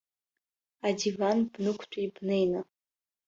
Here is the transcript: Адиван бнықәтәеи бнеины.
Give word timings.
Адиван 0.87 1.37
бнықәтәеи 1.51 2.07
бнеины. 2.13 2.61